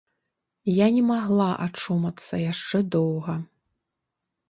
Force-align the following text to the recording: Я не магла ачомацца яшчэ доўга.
Я 0.75 0.87
не 0.95 1.03
магла 1.09 1.49
ачомацца 1.67 2.43
яшчэ 2.51 2.77
доўга. 2.99 3.41